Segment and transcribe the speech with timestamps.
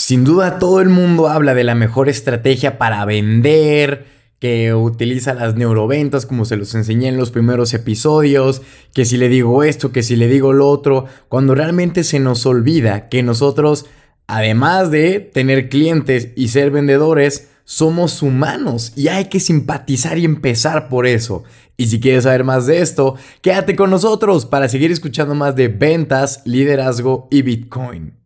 [0.00, 4.06] Sin duda todo el mundo habla de la mejor estrategia para vender,
[4.38, 8.62] que utiliza las neuroventas como se los enseñé en los primeros episodios,
[8.94, 12.46] que si le digo esto, que si le digo lo otro, cuando realmente se nos
[12.46, 13.84] olvida que nosotros,
[14.26, 20.88] además de tener clientes y ser vendedores, somos humanos y hay que simpatizar y empezar
[20.88, 21.44] por eso.
[21.76, 25.68] Y si quieres saber más de esto, quédate con nosotros para seguir escuchando más de
[25.68, 28.19] ventas, liderazgo y Bitcoin.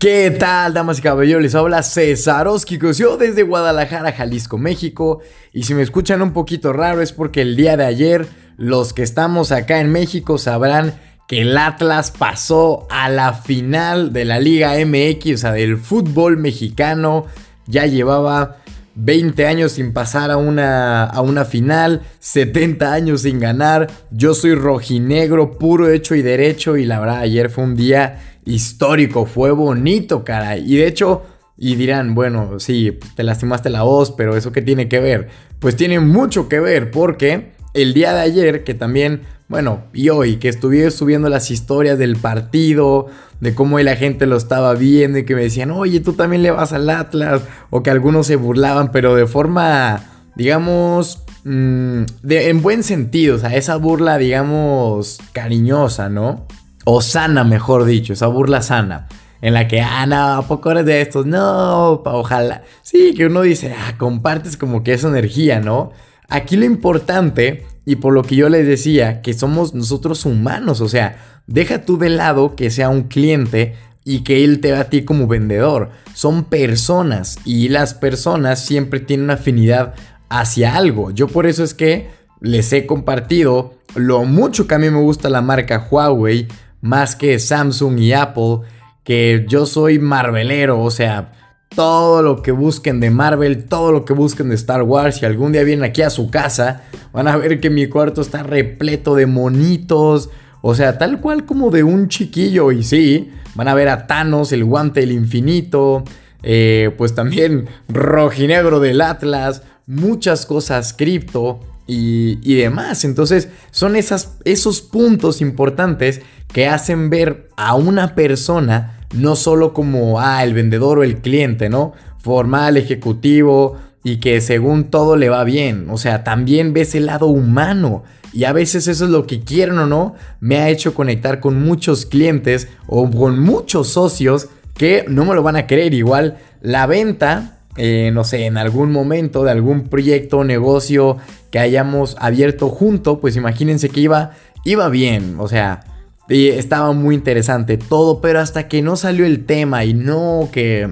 [0.00, 1.42] ¿Qué tal, damas y caballeros?
[1.42, 5.20] Les habla Cesaroski, yo desde Guadalajara, Jalisco, México.
[5.52, 8.26] Y si me escuchan un poquito raro es porque el día de ayer,
[8.56, 14.24] los que estamos acá en México sabrán que el Atlas pasó a la final de
[14.24, 17.26] la Liga MX, o sea, del fútbol mexicano.
[17.66, 18.56] Ya llevaba
[19.02, 23.90] 20 años sin pasar a una, a una final, 70 años sin ganar.
[24.10, 26.76] Yo soy rojinegro, puro hecho y derecho.
[26.76, 30.62] Y la verdad, ayer fue un día histórico, fue bonito, caray.
[30.70, 31.22] Y de hecho,
[31.56, 35.28] y dirán, bueno, sí, te lastimaste la voz, pero ¿eso qué tiene que ver?
[35.58, 40.36] Pues tiene mucho que ver porque el día de ayer, que también, bueno, y hoy,
[40.36, 43.06] que estuve subiendo las historias del partido,
[43.40, 46.50] de cómo la gente lo estaba viendo y que me decían, oye, tú también le
[46.50, 50.04] vas al Atlas, o que algunos se burlaban, pero de forma,
[50.36, 56.46] digamos, mm, de, en buen sentido, o sea, esa burla, digamos, cariñosa, ¿no?
[56.84, 59.08] o sana, mejor dicho, esa burla sana.
[59.42, 61.24] En la que, ah, no, ¿a poco eres de estos?
[61.24, 62.62] No, ojalá.
[62.82, 65.92] Sí, que uno dice, ah, compartes como que esa energía, ¿no?
[66.30, 70.88] Aquí lo importante, y por lo que yo les decía, que somos nosotros humanos, o
[70.88, 74.90] sea, deja tú de lado que sea un cliente y que él te vea a
[74.90, 75.90] ti como vendedor.
[76.14, 79.94] Son personas y las personas siempre tienen afinidad
[80.28, 81.10] hacia algo.
[81.10, 82.08] Yo por eso es que
[82.40, 86.46] les he compartido lo mucho que a mí me gusta la marca Huawei
[86.80, 88.60] más que Samsung y Apple,
[89.04, 91.32] que yo soy marvelero, o sea,
[91.74, 95.52] todo lo que busquen de Marvel, todo lo que busquen de Star Wars, si algún
[95.52, 96.82] día vienen aquí a su casa,
[97.12, 100.30] van a ver que mi cuarto está repleto de monitos,
[100.62, 104.52] o sea, tal cual como de un chiquillo, y sí, van a ver a Thanos,
[104.52, 106.04] el guante del infinito,
[106.42, 113.04] eh, pues también rojinegro del Atlas, muchas cosas cripto y, demás.
[113.04, 116.20] Entonces, son esos puntos importantes
[116.52, 121.68] que hacen ver a una persona no solo como, ah, el vendedor o el cliente,
[121.68, 121.92] ¿no?
[122.18, 125.86] Formal, ejecutivo y que según todo le va bien.
[125.90, 128.04] O sea, también ves el lado humano.
[128.32, 131.60] Y a veces eso es lo que quieren o no, me ha hecho conectar con
[131.60, 135.94] muchos clientes o con muchos socios que no me lo van a creer.
[135.94, 141.16] Igual la venta, eh, no sé, en algún momento de algún proyecto negocio
[141.50, 144.30] que hayamos abierto junto, pues imagínense que iba,
[144.64, 145.34] iba bien.
[145.38, 145.80] O sea,
[146.30, 150.88] y estaba muy interesante todo, pero hasta que no salió el tema y no que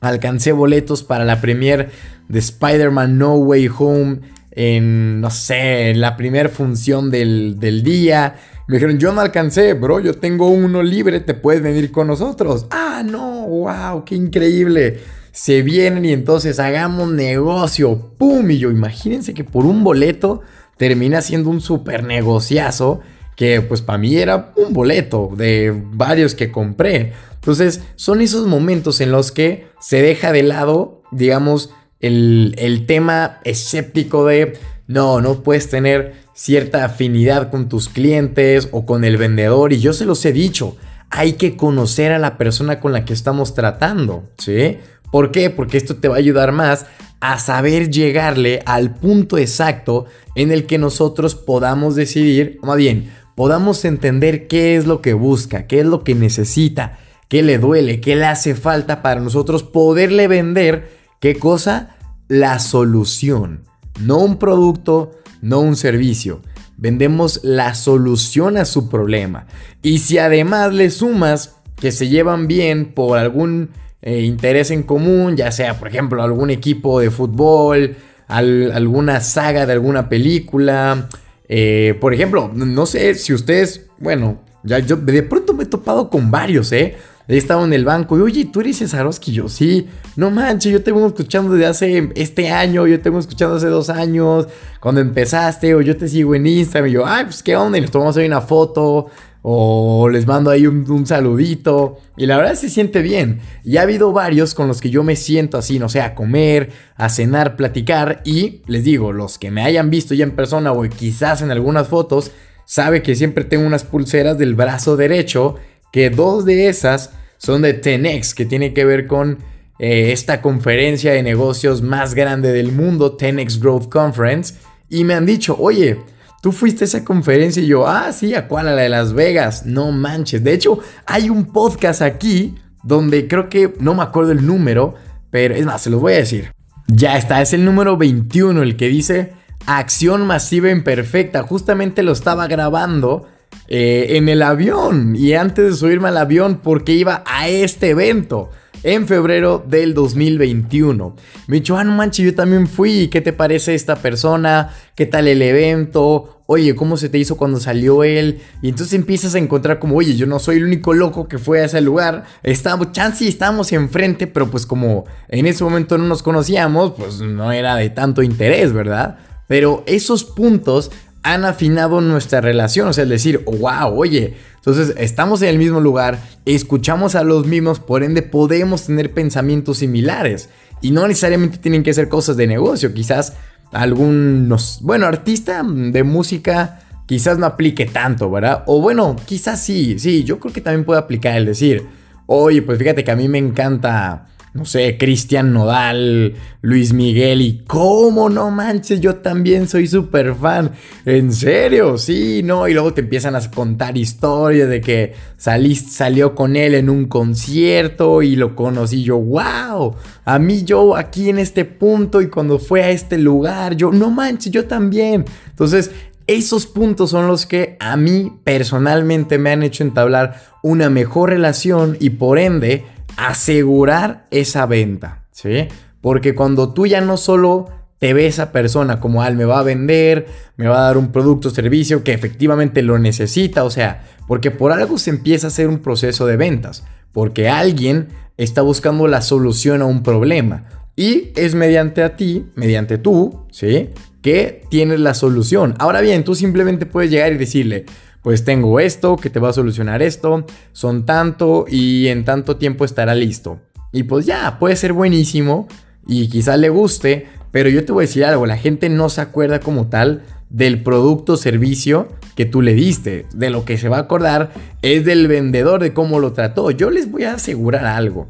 [0.00, 1.90] alcancé boletos para la premier
[2.28, 4.20] de Spider-Man No Way Home
[4.52, 8.36] en, no sé, en la primera función del, del día.
[8.68, 12.68] Me dijeron, yo no alcancé, bro, yo tengo uno libre, te puedes venir con nosotros.
[12.70, 15.00] Ah, no, wow, qué increíble.
[15.32, 18.12] Se vienen y entonces hagamos negocio.
[18.16, 18.48] ¡Pum!
[18.48, 20.42] Y yo, imagínense que por un boleto
[20.76, 23.00] termina siendo un super negociazo
[23.42, 27.12] que pues para mí era un boleto de varios que compré.
[27.34, 33.40] Entonces son esos momentos en los que se deja de lado, digamos, el, el tema
[33.42, 34.52] escéptico de,
[34.86, 39.72] no, no puedes tener cierta afinidad con tus clientes o con el vendedor.
[39.72, 40.76] Y yo se los he dicho,
[41.10, 44.78] hay que conocer a la persona con la que estamos tratando, ¿sí?
[45.10, 45.50] ¿Por qué?
[45.50, 46.86] Porque esto te va a ayudar más
[47.18, 53.84] a saber llegarle al punto exacto en el que nosotros podamos decidir, más bien, podamos
[53.84, 56.98] entender qué es lo que busca, qué es lo que necesita,
[57.28, 61.96] qué le duele, qué le hace falta para nosotros poderle vender, qué cosa,
[62.28, 63.64] la solución,
[64.00, 66.40] no un producto, no un servicio.
[66.76, 69.46] Vendemos la solución a su problema.
[69.82, 73.70] Y si además le sumas que se llevan bien por algún
[74.02, 77.96] eh, interés en común, ya sea por ejemplo algún equipo de fútbol,
[78.28, 81.08] alguna saga de alguna película,
[81.54, 86.08] eh, por ejemplo, no sé si ustedes, bueno, ya yo de pronto me he topado
[86.08, 86.96] con varios, ¿eh?
[87.28, 89.32] He estado en el banco y, oye, tú eres Cesarowski.
[89.32, 93.20] Yo, sí, no manches, yo te vengo escuchando desde hace este año, yo te vengo
[93.20, 94.48] escuchando hace dos años,
[94.80, 96.88] cuando empezaste, o yo te sigo en Instagram.
[96.88, 99.08] Y yo, ay, pues qué onda, y nos tomamos ahí una foto,
[99.42, 101.98] o les mando ahí un, saludito.
[102.16, 103.40] Y la verdad se siente bien.
[103.64, 106.70] Y ha habido varios con los que yo me siento así, no sé, a comer,
[106.96, 108.22] a cenar, platicar.
[108.24, 111.88] Y les digo, los que me hayan visto ya en persona o quizás en algunas
[111.88, 112.30] fotos,
[112.64, 115.56] sabe que siempre tengo unas pulseras del brazo derecho,
[115.92, 119.38] que dos de esas son de 10 que tiene que ver con
[119.80, 124.54] eh, esta conferencia de negocios más grande del mundo, 10 Growth Conference,
[124.88, 125.98] y me han dicho, oye,
[126.42, 128.66] tú fuiste a esa conferencia y yo, ah, sí, ¿a cuál?
[128.68, 130.42] A la de Las Vegas, no manches.
[130.42, 134.94] De hecho, hay un podcast aquí donde creo que, no me acuerdo el número,
[135.30, 136.52] pero es más, se los voy a decir.
[136.88, 139.34] Ya está, es el número 21, el que dice
[139.66, 141.44] Acción Masiva Imperfecta.
[141.44, 143.28] Justamente lo estaba grabando
[143.68, 148.50] eh, en el avión y antes de subirme al avión porque iba a este evento
[148.82, 151.16] en febrero del 2021.
[151.46, 153.08] Me dijo, ah, no manches, yo también fui.
[153.08, 154.70] ¿Qué te parece esta persona?
[154.94, 156.42] ¿Qué tal el evento?
[156.46, 158.40] Oye, ¿cómo se te hizo cuando salió él?
[158.60, 161.60] Y entonces empiezas a encontrar como, oye, yo no soy el único loco que fue
[161.60, 162.24] a ese lugar.
[162.42, 167.52] Estábamos, chance estábamos enfrente, pero pues como en ese momento no nos conocíamos, pues no
[167.52, 169.18] era de tanto interés, ¿verdad?
[169.46, 170.90] Pero esos puntos
[171.22, 175.80] han afinado nuestra relación, o sea, es decir, wow, oye, entonces estamos en el mismo
[175.80, 180.48] lugar, escuchamos a los mismos, por ende podemos tener pensamientos similares
[180.80, 183.34] y no necesariamente tienen que ser cosas de negocio, quizás
[183.72, 188.64] algunos, bueno, artista de música quizás no aplique tanto, ¿verdad?
[188.66, 191.86] O bueno, quizás sí, sí, yo creo que también puede aplicar el decir,
[192.26, 197.64] oye, pues fíjate que a mí me encanta no sé, Cristian Nodal, Luis Miguel y
[197.66, 200.72] cómo no manches, yo también soy súper fan.
[201.06, 206.54] En serio, sí, no, y luego te empiezan a contar historias de que salió con
[206.56, 209.96] él en un concierto y lo conocí yo, wow,
[210.26, 214.10] a mí yo aquí en este punto y cuando fue a este lugar, yo no
[214.10, 215.24] manches, yo también.
[215.48, 215.90] Entonces,
[216.26, 221.96] esos puntos son los que a mí personalmente me han hecho entablar una mejor relación
[221.98, 222.84] y por ende
[223.16, 225.68] asegurar esa venta, ¿sí?
[226.00, 227.68] Porque cuando tú ya no solo
[227.98, 230.26] te ves a persona como, al me va a vender,
[230.56, 234.50] me va a dar un producto o servicio que efectivamente lo necesita, o sea, porque
[234.50, 236.82] por algo se empieza a hacer un proceso de ventas,
[237.12, 240.64] porque alguien está buscando la solución a un problema
[240.96, 243.90] y es mediante a ti, mediante tú, ¿sí?
[244.20, 245.74] Que tienes la solución.
[245.78, 247.86] Ahora bien, tú simplemente puedes llegar y decirle,
[248.22, 252.84] pues tengo esto que te va a solucionar esto, son tanto y en tanto tiempo
[252.84, 253.60] estará listo.
[253.92, 255.68] Y pues ya, puede ser buenísimo
[256.06, 259.20] y quizá le guste, pero yo te voy a decir algo, la gente no se
[259.20, 263.26] acuerda como tal del producto o servicio que tú le diste.
[263.34, 264.52] De lo que se va a acordar
[264.82, 266.70] es del vendedor, de cómo lo trató.
[266.70, 268.28] Yo les voy a asegurar algo.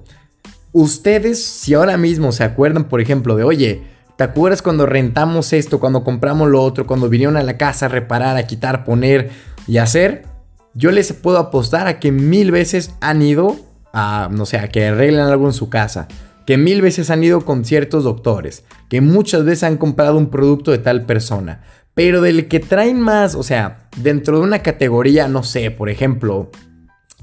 [0.73, 3.83] Ustedes, si ahora mismo se acuerdan, por ejemplo, de, oye,
[4.17, 7.89] ¿te acuerdas cuando rentamos esto, cuando compramos lo otro, cuando vinieron a la casa a
[7.91, 9.31] reparar, a quitar, poner?
[9.67, 10.25] Y hacer,
[10.75, 13.56] yo les puedo apostar a que mil veces han ido
[13.93, 16.09] a, no sé, a que arreglen algo en su casa,
[16.47, 20.70] que mil veces han ido con ciertos doctores, que muchas veces han comprado un producto
[20.70, 21.62] de tal persona,
[21.94, 26.50] pero del que traen más, o sea, dentro de una categoría, no sé, por ejemplo,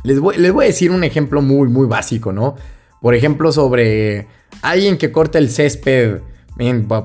[0.04, 2.56] les voy, a decir un ejemplo muy, muy básico, ¿no?
[3.02, 4.28] Por ejemplo, sobre
[4.62, 6.20] alguien que corta el césped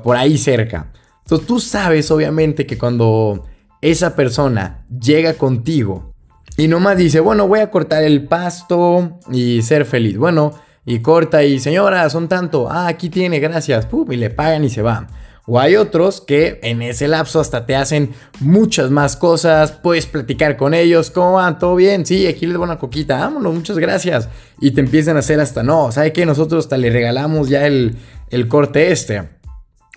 [0.02, 0.88] por ahí cerca.
[1.22, 3.46] Entonces tú sabes, obviamente, que cuando
[3.84, 6.14] esa persona llega contigo
[6.56, 10.16] y nomás dice, bueno, voy a cortar el pasto y ser feliz.
[10.16, 10.54] Bueno,
[10.86, 14.70] y corta y señora, son tanto, ah, aquí tiene, gracias, Pum, y le pagan y
[14.70, 15.08] se van.
[15.46, 20.56] O hay otros que en ese lapso hasta te hacen muchas más cosas, puedes platicar
[20.56, 21.58] con ellos, ¿cómo van?
[21.58, 22.06] ¿Todo bien?
[22.06, 24.30] Sí, aquí les doy una coquita, vámonos, muchas gracias.
[24.60, 26.24] Y te empiezan a hacer hasta, no, ¿sabe qué?
[26.24, 27.98] Nosotros hasta le regalamos ya el,
[28.30, 29.28] el corte este.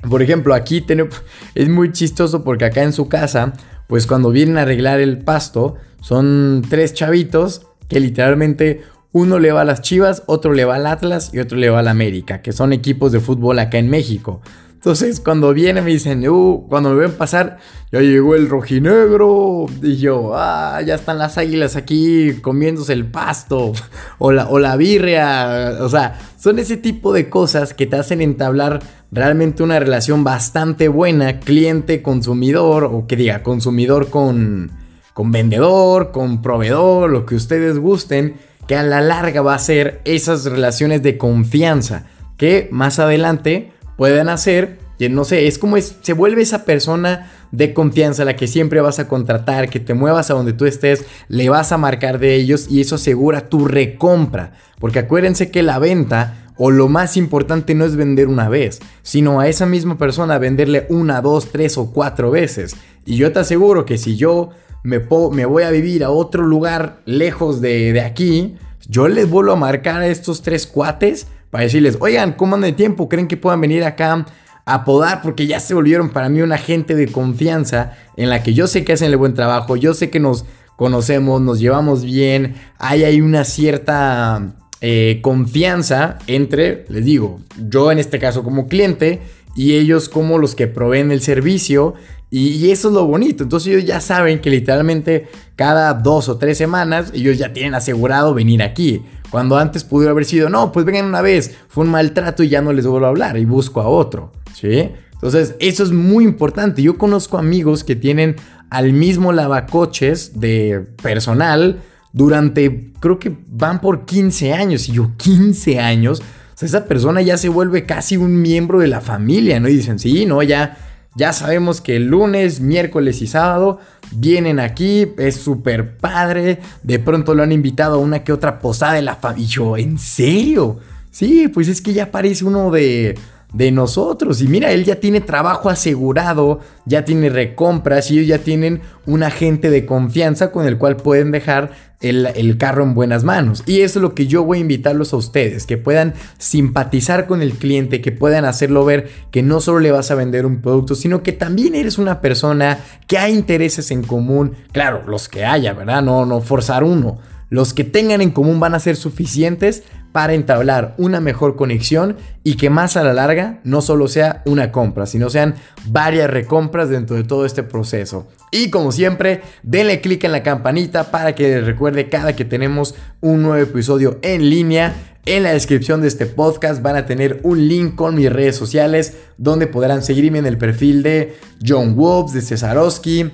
[0.10, 1.24] Por ejemplo, aquí tenemos,
[1.56, 3.54] es muy chistoso porque acá en su casa
[3.88, 9.62] pues cuando vienen a arreglar el pasto, son tres chavitos que literalmente uno le va
[9.62, 12.52] a las Chivas, otro le va al Atlas y otro le va al América, que
[12.52, 14.42] son equipos de fútbol acá en México.
[14.88, 17.58] Entonces, cuando vienen me dicen, uh, cuando me ven pasar,
[17.92, 19.66] ya llegó el rojinegro.
[19.84, 23.74] Y yo, ah, ya están las águilas aquí comiéndose el pasto.
[24.18, 25.80] O la, o la birria.
[25.82, 28.80] O sea, son ese tipo de cosas que te hacen entablar
[29.12, 34.72] realmente una relación bastante buena, cliente-consumidor, o que diga, consumidor con,
[35.14, 38.38] con vendedor, con proveedor, lo que ustedes gusten,
[38.70, 42.06] que a la larga va a ser esas relaciones de confianza
[42.38, 47.74] que más adelante pueden hacer, que no sé, es como se vuelve esa persona de
[47.74, 51.50] confianza la que siempre vas a contratar, que te muevas a donde tú estés, le
[51.50, 56.48] vas a marcar de ellos y eso asegura tu recompra, porque acuérdense que la venta
[56.58, 60.88] o lo más importante no es vender una vez, sino a esa misma persona venderle
[60.90, 62.76] una, dos, tres o cuatro veces.
[63.06, 64.50] Y yo te aseguro que si yo
[64.84, 65.00] me,
[65.32, 68.56] me voy a vivir a otro lugar lejos de, de aquí,
[68.90, 72.78] yo les vuelvo a marcar a estos tres cuates para decirles, oigan, ¿cómo andan de
[72.78, 73.10] tiempo?
[73.10, 74.26] ¿Creen que puedan venir acá
[74.66, 78.68] apodar porque ya se volvieron para mí una gente de confianza en la que yo
[78.68, 83.04] sé que hacen el buen trabajo, yo sé que nos conocemos, nos llevamos bien, hay
[83.04, 87.40] ahí una cierta eh, confianza entre, les digo,
[87.70, 89.22] yo en este caso como cliente
[89.56, 91.96] y ellos como los que proveen el servicio.
[92.30, 93.44] Y, eso es lo bonito.
[93.44, 98.34] Entonces ellos ya saben que literalmente cada dos o tres semanas ellos ya tienen asegurado
[98.34, 99.02] venir aquí.
[99.30, 102.62] Cuando antes pudo haber sido, no, pues vengan una vez, fue un maltrato y ya
[102.62, 104.32] no les vuelvo a hablar y busco a otro.
[104.54, 104.90] ¿Sí?
[105.14, 106.82] Entonces eso es muy importante.
[106.82, 108.36] Yo conozco amigos que tienen
[108.70, 111.82] al mismo lavacoches de personal
[112.14, 114.90] durante, creo que van por 15 años.
[114.90, 116.22] Y yo, 15 años.
[116.60, 119.70] Esa persona ya se vuelve casi un miembro de la familia, ¿no?
[119.70, 120.78] Y dicen, sí, no, ya,
[121.18, 123.80] ya sabemos que el lunes, miércoles y sábado
[124.12, 126.60] vienen aquí, es súper padre.
[126.84, 129.48] De pronto lo han invitado a una que otra posada de la familia.
[129.50, 130.78] Yo, ¿en serio?
[131.12, 133.16] Sí, pues es que ya parece uno de
[133.54, 134.42] de nosotros.
[134.42, 139.24] Y mira, él ya tiene trabajo asegurado, ya tiene recompras y ellos ya tienen un
[139.24, 143.64] agente de confianza con el cual pueden dejar el, carro en buenas manos.
[143.66, 147.42] Y eso es lo que yo voy a invitarlos a ustedes, que puedan simpatizar con
[147.42, 150.96] el cliente, que puedan hacerlo ver que no solo le vas a vender un producto,
[150.96, 154.54] sino que también eres una persona que hay intereses en común.
[154.72, 156.04] Claro, los que haya, ¿verdad?
[156.04, 157.18] No, no forzar uno.
[157.50, 159.84] Los que tengan en común van a ser suficientes
[160.18, 164.72] para entablar una mejor conexión y que más a la larga no solo sea una
[164.72, 165.54] compra, sino sean
[165.86, 168.28] varias recompras dentro de todo este proceso.
[168.50, 172.96] Y como siempre, denle click en la campanita para que les recuerde cada que tenemos
[173.22, 174.96] un nuevo episodio en línea.
[175.28, 179.18] En la descripción de este podcast van a tener un link con mis redes sociales
[179.38, 183.34] donde podrán seguirme en el perfil de John Wolves, de Cesarowski,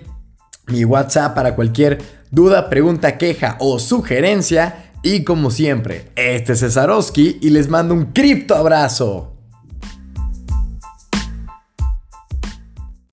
[0.67, 1.99] mi WhatsApp para cualquier
[2.29, 4.89] duda, pregunta, queja o sugerencia.
[5.05, 9.32] Y como siempre, este es Cesarowski y les mando un cripto abrazo.